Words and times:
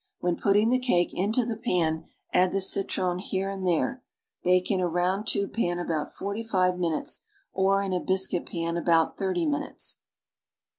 When 0.19 0.35
putting 0.35 0.69
the 0.69 0.79
cake 0.79 1.13
into 1.13 1.45
the 1.45 1.55
pan, 1.55 2.05
add 2.33 2.53
the 2.53 2.59
citron 2.59 3.19
here 3.19 3.51
and 3.51 3.67
there. 3.67 4.01
Bake 4.43 4.71
in 4.71 4.79
a 4.79 4.87
round 4.87 5.27
tube 5.27 5.53
pan 5.53 5.77
about 5.77 6.15
forty 6.15 6.41
five 6.41 6.79
minutes, 6.79 7.21
or 7.53 7.83
in 7.83 7.93
a 7.93 7.99
biscuit 7.99 8.47
pan 8.47 8.77
about 8.77 9.15
thirty 9.15 9.45
minutes. 9.45 9.99